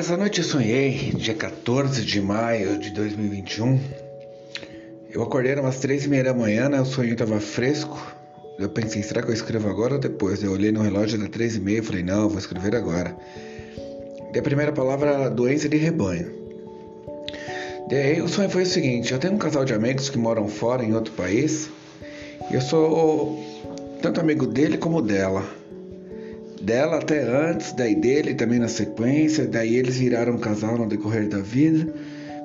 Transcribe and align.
Essa 0.00 0.16
noite 0.16 0.38
eu 0.38 0.44
sonhei, 0.46 1.12
dia 1.14 1.34
14 1.34 2.02
de 2.02 2.22
maio 2.22 2.78
de 2.78 2.88
2021. 2.88 3.78
Eu 5.12 5.22
acordei 5.22 5.54
umas 5.56 5.78
três 5.78 6.06
e 6.06 6.08
meia 6.08 6.24
da 6.24 6.32
manhã, 6.32 6.70
né? 6.70 6.80
O 6.80 6.86
sonho 6.86 7.14
tava 7.14 7.38
fresco. 7.38 8.00
Eu 8.58 8.70
pensei, 8.70 9.02
será 9.02 9.20
que 9.20 9.28
eu 9.28 9.34
escrevo 9.34 9.68
agora 9.68 9.96
ou 9.96 10.00
depois? 10.00 10.42
Eu 10.42 10.52
olhei 10.52 10.72
no 10.72 10.80
relógio, 10.80 11.20
era 11.20 11.28
três 11.28 11.54
e 11.54 11.60
meia, 11.60 11.80
e 11.80 11.82
falei, 11.82 12.02
não, 12.02 12.30
vou 12.30 12.38
escrever 12.38 12.74
agora. 12.74 13.14
E 14.34 14.38
a 14.38 14.42
primeira 14.42 14.72
palavra 14.72 15.10
era 15.10 15.28
doença 15.28 15.68
de 15.68 15.76
rebanho. 15.76 16.32
Daí 17.90 18.22
o 18.22 18.28
sonho 18.28 18.48
foi 18.48 18.62
o 18.62 18.66
seguinte, 18.66 19.12
eu 19.12 19.18
tenho 19.18 19.34
um 19.34 19.38
casal 19.38 19.66
de 19.66 19.74
amigos 19.74 20.08
que 20.08 20.16
moram 20.16 20.48
fora, 20.48 20.82
em 20.82 20.94
outro 20.94 21.12
país. 21.12 21.68
E 22.50 22.54
eu 22.54 22.62
sou 22.62 23.38
tanto 24.00 24.18
amigo 24.18 24.46
dele 24.46 24.78
como 24.78 25.02
dela 25.02 25.59
dela 26.60 26.98
até 26.98 27.22
antes, 27.22 27.72
daí 27.72 27.94
dele 27.94 28.34
também 28.34 28.58
na 28.58 28.68
sequência, 28.68 29.46
daí 29.46 29.76
eles 29.76 29.96
viraram 29.96 30.34
um 30.34 30.38
casal 30.38 30.76
no 30.76 30.86
decorrer 30.86 31.28
da 31.28 31.38
vida. 31.38 31.92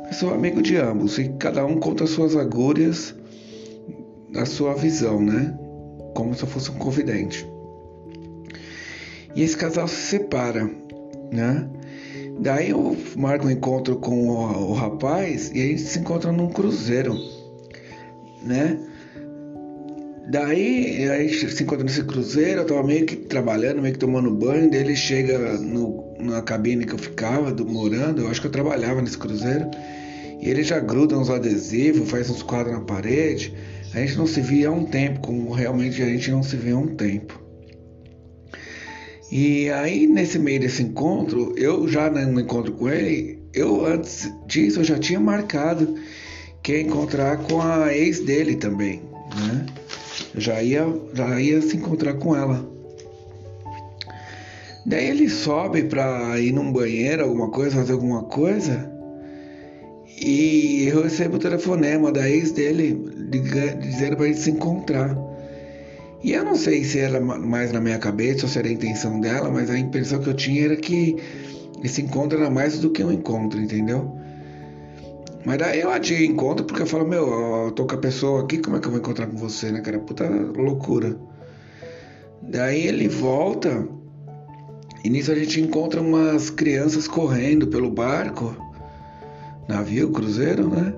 Eu 0.07 0.13
sou 0.13 0.33
amigo 0.33 0.61
de 0.61 0.77
ambos 0.77 1.17
e 1.17 1.29
cada 1.39 1.65
um 1.65 1.77
conta 1.77 2.07
suas 2.07 2.35
agulhas, 2.35 3.13
a 4.35 4.45
sua 4.45 4.73
visão, 4.73 5.21
né? 5.21 5.57
Como 6.13 6.33
se 6.33 6.43
eu 6.43 6.47
fosse 6.47 6.71
um 6.71 6.75
confidente. 6.75 7.45
E 9.35 9.43
esse 9.43 9.57
casal 9.57 9.87
se 9.87 9.95
separa, 9.95 10.69
né? 11.31 11.67
Daí 12.39 12.69
eu 12.69 12.95
marco 13.15 13.47
um 13.47 13.51
encontro 13.51 13.97
com 13.97 14.29
o, 14.29 14.71
o 14.71 14.73
rapaz 14.73 15.51
e 15.53 15.61
a 15.61 15.67
gente 15.67 15.81
se 15.81 15.99
encontra 15.99 16.31
num 16.31 16.49
cruzeiro, 16.49 17.17
né? 18.43 18.79
Daí 20.27 21.07
a 21.07 21.19
gente 21.19 21.51
se 21.51 21.63
encontra 21.63 21.83
nesse 21.83 22.03
cruzeiro, 22.03 22.61
eu 22.61 22.65
tava 22.65 22.83
meio 22.83 23.05
que 23.05 23.15
trabalhando, 23.15 23.81
meio 23.81 23.93
que 23.93 23.99
tomando 23.99 24.31
banho, 24.31 24.69
daí 24.71 24.79
ele 24.79 24.95
chega 24.95 25.37
no, 25.59 26.15
na 26.19 26.41
cabine 26.41 26.85
que 26.85 26.93
eu 26.93 26.97
ficava, 26.97 27.51
do, 27.51 27.65
morando, 27.65 28.23
eu 28.23 28.29
acho 28.29 28.41
que 28.41 28.47
eu 28.47 28.51
trabalhava 28.51 29.01
nesse 29.01 29.17
cruzeiro, 29.17 29.69
e 30.41 30.49
ele 30.49 30.63
já 30.63 30.79
gruda 30.79 31.17
uns 31.17 31.29
adesivos, 31.29 32.09
faz 32.09 32.29
uns 32.29 32.41
quadros 32.41 32.73
na 32.73 32.81
parede. 32.81 33.53
A 33.93 33.99
gente 33.99 34.17
não 34.17 34.27
se 34.27 34.41
via 34.41 34.67
há 34.67 34.71
um 34.71 34.83
tempo, 34.83 35.19
como 35.21 35.51
realmente 35.51 36.01
a 36.01 36.07
gente 36.07 36.29
não 36.31 36.43
se 36.43 36.55
vê 36.57 36.71
há 36.71 36.77
um 36.77 36.95
tempo. 36.95 37.39
E 39.31 39.69
aí, 39.69 40.05
nesse 40.05 40.37
meio 40.37 40.59
desse 40.59 40.83
encontro, 40.83 41.53
eu 41.57 41.87
já 41.87 42.09
no 42.09 42.39
encontro 42.39 42.73
com 42.73 42.89
ele, 42.89 43.39
eu 43.53 43.85
antes 43.85 44.31
disso 44.47 44.79
eu 44.79 44.83
já 44.83 44.99
tinha 44.99 45.19
marcado 45.19 45.95
que 46.61 46.73
ia 46.73 46.81
encontrar 46.81 47.37
com 47.37 47.61
a 47.61 47.95
ex 47.95 48.19
dele 48.19 48.55
também, 48.55 49.01
né? 49.35 49.65
Já 50.35 50.61
ia, 50.61 50.85
já 51.13 51.39
ia 51.39 51.61
se 51.61 51.77
encontrar 51.77 52.13
com 52.15 52.35
ela. 52.35 52.65
Daí 54.85 55.09
ele 55.09 55.27
sobe 55.27 55.83
pra 55.83 56.39
ir 56.39 56.51
num 56.51 56.71
banheiro, 56.71 57.23
alguma 57.23 57.49
coisa, 57.49 57.77
fazer 57.77 57.93
alguma 57.93 58.23
coisa. 58.23 58.91
E 60.21 60.87
eu 60.87 61.03
recebo 61.03 61.37
o 61.37 61.39
telefonema 61.39 62.11
da 62.11 62.29
ex 62.29 62.51
dele 62.51 63.01
dizendo 63.81 64.15
pra 64.15 64.27
gente 64.27 64.39
se 64.39 64.51
encontrar. 64.51 65.17
E 66.23 66.33
eu 66.33 66.43
não 66.43 66.55
sei 66.55 66.83
se 66.83 66.99
era 66.99 67.19
mais 67.19 67.71
na 67.71 67.81
minha 67.81 67.99
cabeça 67.99 68.45
ou 68.45 68.49
se 68.49 68.57
era 68.57 68.67
a 68.67 68.71
intenção 68.71 69.19
dela, 69.19 69.49
mas 69.49 69.69
a 69.69 69.77
impressão 69.77 70.19
que 70.19 70.27
eu 70.27 70.33
tinha 70.33 70.65
era 70.65 70.75
que 70.75 71.17
esse 71.83 72.01
encontro 72.01 72.39
era 72.39 72.49
mais 72.49 72.79
do 72.79 72.89
que 72.89 73.03
um 73.03 73.11
encontro, 73.11 73.59
entendeu? 73.59 74.11
Mas 75.45 75.57
daí 75.59 75.81
eu 75.81 75.91
adiei 75.91 76.25
encontro 76.25 76.65
porque 76.65 76.81
eu 76.81 76.87
falo, 76.87 77.07
meu, 77.07 77.27
eu 77.65 77.71
tô 77.71 77.85
com 77.85 77.95
a 77.95 77.99
pessoa 77.99 78.41
aqui, 78.41 78.57
como 78.57 78.77
é 78.77 78.79
que 78.79 78.87
eu 78.87 78.91
vou 78.91 78.99
encontrar 78.99 79.27
com 79.27 79.37
você, 79.37 79.71
né, 79.71 79.81
cara? 79.81 79.99
Puta 79.99 80.27
loucura. 80.27 81.17
Daí 82.41 82.87
ele 82.87 83.07
volta 83.07 83.87
e 85.03 85.09
nisso 85.09 85.31
a 85.31 85.35
gente 85.35 85.61
encontra 85.61 86.01
umas 86.01 86.49
crianças 86.49 87.07
correndo 87.07 87.67
pelo 87.67 87.91
barco, 87.91 88.57
navio, 89.67 90.09
cruzeiro, 90.11 90.67
né? 90.67 90.95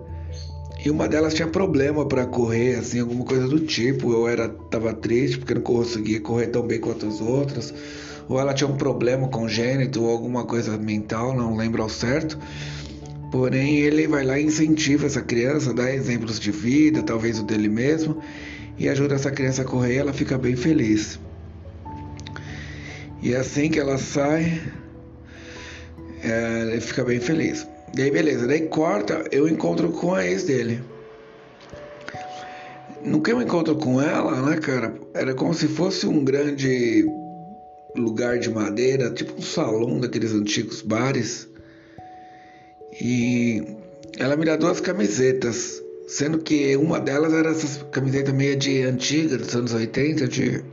E 0.85 0.89
uma 0.89 1.09
delas 1.09 1.33
tinha 1.33 1.47
problema 1.47 2.05
para 2.05 2.25
correr, 2.25 2.75
assim, 2.75 3.01
alguma 3.01 3.25
coisa 3.25 3.49
do 3.49 3.59
tipo. 3.59 4.13
Eu 4.13 4.27
era 4.27 4.47
tava 4.47 4.93
triste 4.93 5.39
porque 5.39 5.53
não 5.53 5.61
conseguia 5.61 6.21
correr 6.21 6.47
tão 6.47 6.61
bem 6.61 6.79
quanto 6.79 7.05
as 7.05 7.19
outras. 7.19 7.73
Ou 8.29 8.39
ela 8.39 8.53
tinha 8.53 8.69
um 8.69 8.77
problema 8.77 9.27
congênito 9.27 10.01
ou 10.01 10.09
alguma 10.09 10.45
coisa 10.45 10.77
mental, 10.77 11.35
não 11.35 11.57
lembro 11.57 11.81
ao 11.81 11.89
certo. 11.89 12.39
Porém, 13.31 13.79
ele 13.79 14.07
vai 14.07 14.23
lá 14.23 14.39
e 14.39 14.45
incentiva 14.45 15.05
essa 15.05 15.21
criança, 15.21 15.73
dá 15.73 15.93
exemplos 15.93 16.39
de 16.39 16.51
vida, 16.51 17.03
talvez 17.03 17.39
o 17.39 17.43
dele 17.43 17.67
mesmo, 17.67 18.21
e 18.77 18.87
ajuda 18.87 19.15
essa 19.15 19.31
criança 19.31 19.63
a 19.63 19.65
correr 19.65 19.95
e 19.95 19.97
ela 19.97 20.13
fica 20.13 20.37
bem 20.37 20.55
feliz. 20.55 21.19
E 23.21 23.35
assim 23.35 23.69
que 23.69 23.79
ela 23.79 23.97
sai, 23.97 24.61
ele 26.23 26.79
fica 26.79 27.03
bem 27.03 27.19
feliz. 27.19 27.67
E 27.97 28.01
aí, 28.01 28.11
beleza, 28.11 28.47
daí 28.47 28.61
corta, 28.67 29.25
eu 29.31 29.47
encontro 29.47 29.89
com 29.91 30.13
a 30.13 30.25
ex 30.25 30.43
dele. 30.43 30.81
No 33.03 33.21
que 33.21 33.31
eu 33.31 33.41
encontro 33.41 33.75
com 33.75 34.01
ela, 34.01 34.41
né, 34.41 34.57
cara, 34.57 34.95
era 35.13 35.33
como 35.33 35.53
se 35.53 35.67
fosse 35.67 36.05
um 36.07 36.23
grande 36.23 37.05
lugar 37.95 38.39
de 38.39 38.49
madeira, 38.49 39.11
tipo 39.11 39.37
um 39.37 39.41
salão 39.41 39.99
daqueles 39.99 40.33
antigos 40.33 40.81
bares 40.81 41.47
e 42.99 43.63
ela 44.17 44.35
me 44.35 44.45
dá 44.45 44.55
duas 44.55 44.79
camisetas, 44.79 45.81
sendo 46.07 46.39
que 46.39 46.75
uma 46.75 46.99
delas 46.99 47.33
era 47.33 47.51
essa 47.51 47.83
camiseta 47.85 48.33
meio 48.33 48.55
de 48.55 48.81
antiga, 48.83 49.37
dos 49.37 49.55
anos 49.55 49.73
80, 49.73 50.27
de 50.27 50.63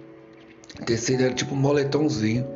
tecido, 0.86 1.24
era 1.24 1.34
tipo 1.34 1.54
um 1.54 1.58
moletomzinho. 1.58 2.46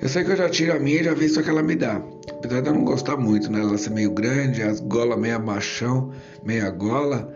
Eu 0.00 0.08
sei 0.08 0.24
que 0.24 0.30
eu 0.30 0.36
já 0.36 0.48
tiro 0.48 0.74
a 0.74 0.78
minha 0.78 1.00
e 1.00 1.04
já 1.04 1.14
vi 1.14 1.24
isso 1.24 1.42
que 1.42 1.48
ela 1.48 1.62
me 1.62 1.74
dá. 1.74 2.02
Apesar 2.30 2.60
de 2.60 2.68
eu 2.68 2.74
não 2.74 2.84
gostar 2.84 3.16
muito, 3.16 3.50
né? 3.50 3.60
Ela 3.60 3.78
ser 3.78 3.90
meio 3.90 4.10
grande, 4.10 4.62
as 4.62 4.78
golas 4.80 5.18
meia 5.18 5.38
machão, 5.38 6.12
meia 6.44 6.70
gola. 6.70 7.34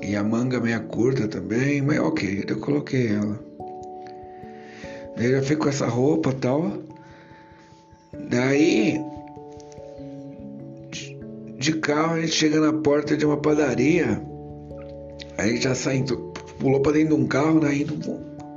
E 0.00 0.16
a 0.16 0.22
manga 0.22 0.60
meia 0.60 0.80
curta 0.80 1.28
também, 1.28 1.82
mas 1.82 1.98
ok, 1.98 2.44
eu 2.46 2.58
coloquei 2.58 3.08
ela. 3.08 3.38
Eu 5.16 5.32
já 5.32 5.42
fico 5.42 5.64
com 5.64 5.68
essa 5.68 5.86
roupa 5.86 6.30
e 6.30 6.34
tal. 6.34 6.72
Daí 8.30 9.11
de 11.62 11.74
carro, 11.74 12.14
a 12.14 12.20
gente 12.20 12.32
chega 12.32 12.60
na 12.60 12.72
porta 12.72 13.16
de 13.16 13.24
uma 13.24 13.36
padaria. 13.36 14.20
A 15.38 15.46
gente 15.46 15.62
já 15.62 15.74
sai, 15.74 16.04
pulou 16.58 16.80
pra 16.80 16.92
dentro 16.92 17.16
de 17.16 17.22
um 17.22 17.26
carro, 17.26 17.60
né? 17.60 17.74
Indo, 17.74 17.94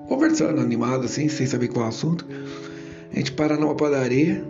conversando, 0.08 0.60
animado 0.60 1.06
assim, 1.06 1.30
sem 1.30 1.46
saber 1.46 1.68
qual 1.68 1.86
é 1.86 1.88
o 1.88 1.90
assunto. 1.90 2.26
A 3.14 3.16
gente 3.16 3.32
para 3.32 3.58
numa 3.58 3.76
padaria 3.76 4.44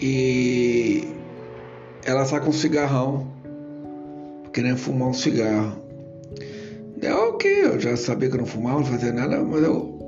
e 0.00 1.06
ela 2.04 2.24
saca 2.24 2.48
um 2.48 2.52
cigarrão, 2.52 3.28
querendo 4.52 4.78
fumar 4.78 5.08
um 5.08 5.14
cigarro. 5.14 5.78
Deu 6.96 7.16
ok, 7.30 7.64
eu 7.64 7.80
já 7.80 7.96
sabia 7.96 8.28
que 8.28 8.34
eu 8.34 8.40
não 8.40 8.46
fumava, 8.46 8.80
não 8.80 8.86
fazia 8.86 9.12
nada, 9.12 9.42
mas 9.42 9.62
eu 9.62 9.98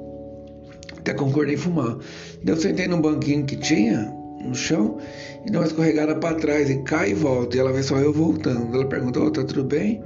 até 0.99 1.12
concordei 1.15 1.55
em 1.55 1.59
fumar. 1.59 1.99
Eu 2.44 2.56
sentei 2.56 2.89
num 2.89 3.00
banquinho 3.00 3.44
que 3.44 3.56
tinha 3.56 4.22
no 4.42 4.54
chão 4.54 4.98
e 5.47 5.50
dá 5.50 5.60
uma 5.60 5.66
escorregada 5.66 6.14
para 6.16 6.34
trás 6.36 6.69
e 6.69 6.78
cai 6.82 7.10
e 7.10 7.14
volta. 7.14 7.56
E 7.56 7.60
ela 7.60 7.72
vê 7.72 7.82
só 7.82 7.97
eu 7.98 8.12
voltando. 8.12 8.75
Ela 8.75 8.86
perguntou: 8.86 9.26
oh, 9.26 9.30
tá 9.30 9.44
tudo 9.44 9.64
bem? 9.64 10.03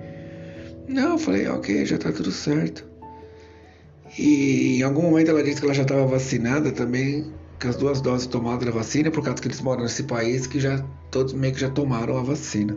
Não, 0.89 1.13
eu 1.13 1.19
falei: 1.19 1.49
ok, 1.49 1.85
já 1.85 1.99
tá 1.99 2.13
tudo 2.13 2.31
certo. 2.31 2.85
E 4.19 4.79
em 4.79 4.83
algum 4.83 5.03
momento 5.03 5.31
ela 5.31 5.43
disse 5.43 5.61
que 5.61 5.67
ela 5.67 5.75
já 5.75 5.83
estava 5.83 6.07
vacinada 6.07 6.71
também, 6.73 7.27
com 7.61 7.69
as 7.69 7.77
duas 7.77 8.01
doses 8.01 8.27
tomadas 8.27 8.65
da 8.65 8.73
vacina, 8.73 9.11
por 9.11 9.23
causa 9.23 9.41
que 9.41 9.49
eles 9.49 9.61
moram 9.61 9.83
nesse 9.83 10.05
país 10.05 10.47
que 10.47 10.59
já 10.61 10.83
todos 11.11 11.33
meio 11.33 11.53
que 11.53 11.61
já 11.61 11.71
tomaram 11.71 12.17
a 12.17 12.23
vacina. 12.23 12.77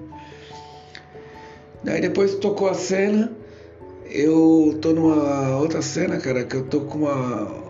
Daí 1.83 2.01
depois 2.01 2.35
tocou 2.35 2.67
a 2.67 2.73
cena, 2.73 3.31
eu 4.05 4.77
tô 4.81 4.91
numa 4.91 5.57
outra 5.57 5.81
cena, 5.81 6.17
cara, 6.17 6.43
que 6.43 6.55
eu 6.55 6.63
tô 6.63 6.81
com 6.81 6.99
uma 6.99 7.63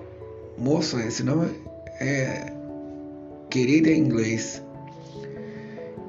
moça, 0.57 0.99
esse 1.05 1.21
nome 1.21 1.49
é 1.99 2.58
querida 3.49 3.89
em 3.89 3.99
inglês. 3.99 4.63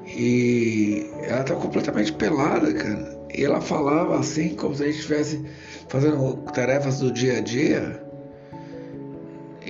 E 0.05 1.09
ela 1.23 1.43
tá 1.43 1.55
completamente 1.55 2.11
pelada, 2.13 2.73
cara. 2.73 3.19
E 3.33 3.43
ela 3.43 3.61
falava 3.61 4.19
assim, 4.19 4.55
como 4.55 4.75
se 4.75 4.83
a 4.83 4.85
gente 4.87 4.97
estivesse 4.97 5.45
fazendo 5.87 6.35
tarefas 6.53 6.99
do 6.99 7.11
dia 7.11 7.37
a 7.37 7.41
dia. 7.41 8.03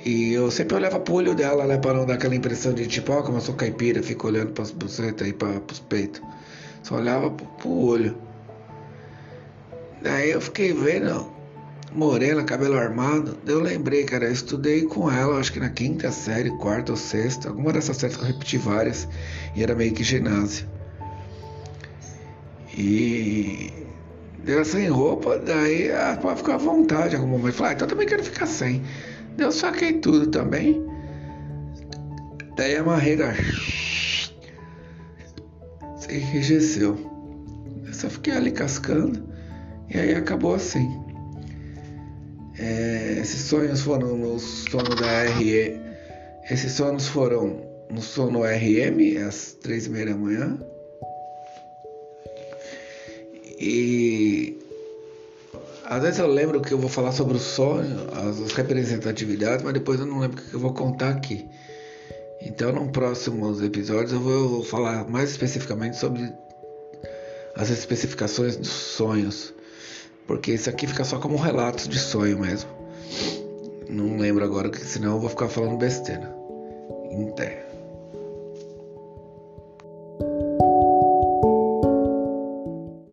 E 0.04 0.34
eu 0.34 0.50
sempre 0.50 0.76
olhava 0.76 1.00
pro 1.00 1.16
olho 1.16 1.36
dela, 1.36 1.66
né, 1.68 1.78
para 1.78 1.94
não 1.94 2.06
dar 2.06 2.16
aquela 2.16 2.36
impressão 2.36 2.74
de 2.74 2.88
tipo, 2.88 3.12
ó, 3.12 3.20
oh, 3.20 3.24
como 3.24 3.38
eu 3.38 3.42
sou 3.42 3.54
caipira, 3.54 4.02
fico 4.02 4.28
olhando 4.28 4.52
pras 4.52 4.72
bucetas 4.72 5.28
e 5.28 5.34
para 5.34 5.60
pros 5.60 5.80
peitos. 5.80 6.22
Só 6.82 6.96
olhava 6.96 7.30
pro, 7.30 7.46
pro 7.46 7.70
olho. 7.70 8.18
Daí 10.02 10.32
eu 10.32 10.42
fiquei 10.42 10.74
vendo, 10.74 11.32
morena, 11.94 12.44
cabelo 12.44 12.78
armado. 12.78 13.38
Eu 13.46 13.60
lembrei, 13.60 14.04
cara, 14.04 14.26
eu 14.26 14.32
estudei 14.32 14.84
com 14.84 15.12
ela, 15.12 15.40
acho 15.40 15.52
que 15.52 15.60
na 15.60 15.70
quinta 15.70 16.12
série, 16.12 16.50
quarta 16.58 16.92
ou 16.92 16.98
sexta, 16.98 17.50
alguma 17.50 17.74
dessas 17.74 17.98
séries 17.98 18.16
que 18.16 18.24
eu 18.24 18.28
repeti 18.28 18.58
várias, 18.58 19.08
e 19.56 19.64
era 19.64 19.76
meio 19.76 19.94
que 19.94 20.04
ginásio. 20.04 20.68
E 22.78 23.72
deu 24.44 24.64
sem 24.64 24.88
roupa, 24.88 25.38
daí 25.38 25.90
ela 25.90 26.16
pode 26.18 26.38
ficar 26.38 26.56
à 26.56 26.58
vontade 26.58 27.16
algum 27.16 27.28
momento. 27.28 27.56
Falei, 27.56 27.74
ah, 27.74 27.76
então 27.76 27.88
também 27.88 28.08
quero 28.08 28.24
ficar 28.24 28.46
sem. 28.46 28.82
Deu 29.36 29.52
saquei 29.52 29.94
tudo 29.94 30.28
também. 30.28 30.86
Daí 32.56 32.76
a 32.76 32.84
marreira 32.84 33.34
se 35.98 36.14
enrijeceu. 36.14 36.98
Eu 37.86 37.94
só 37.94 38.10
fiquei 38.10 38.34
ali 38.34 38.52
cascando 38.52 39.30
e 39.90 39.98
aí 39.98 40.16
acabou 40.16 40.56
assim. 40.56 41.11
É, 42.62 43.18
esses 43.20 43.42
sonhos 43.42 43.82
foram 43.82 44.16
no 44.16 44.40
sono 44.40 44.96
da 44.96 45.24
RE. 45.24 45.82
Esses 46.48 46.72
sonhos 46.74 47.08
foram 47.08 47.60
no 47.90 48.02
sono 48.02 48.44
RM 48.44 49.18
às 49.28 49.54
três 49.54 49.88
e 49.88 49.90
meia 49.90 50.06
da 50.06 50.16
manhã. 50.16 50.60
E 53.60 54.58
às 55.86 56.04
vezes 56.04 56.20
eu 56.20 56.28
lembro 56.28 56.62
que 56.62 56.72
eu 56.72 56.78
vou 56.78 56.90
falar 56.90 57.12
sobre 57.12 57.36
o 57.36 57.40
sonho, 57.40 58.08
as 58.14 58.54
representatividades, 58.54 59.66
mas 59.66 59.74
depois 59.74 60.00
eu 60.00 60.06
não 60.06 60.20
lembro 60.20 60.40
o 60.40 60.46
que 60.50 60.54
eu 60.54 60.60
vou 60.60 60.74
contar 60.74 61.10
aqui. 61.10 61.50
Então, 62.44 62.72
nos 62.72 62.92
próximos 62.92 63.62
episódios, 63.62 64.14
eu 64.14 64.20
vou 64.20 64.64
falar 64.64 65.08
mais 65.10 65.32
especificamente 65.32 65.98
sobre 65.98 66.32
as 67.56 67.70
especificações 67.70 68.56
dos 68.56 68.70
sonhos, 68.70 69.54
porque 70.28 70.54
isso 70.54 70.70
aqui 70.70 70.88
fica 70.88 71.04
só 71.04 71.20
como 71.20 71.36
um 71.36 71.40
relato 71.40 71.88
de 71.90 72.00
sonho 72.00 72.40
mesmo. 72.40 72.70
Não 73.90 74.18
lembro 74.18 74.44
agora, 74.44 74.72
senão 74.78 75.16
eu 75.16 75.20
vou 75.20 75.30
ficar 75.30 75.50
falando 75.50 75.78
besteira. 75.78 76.34
Terra. 77.36 77.61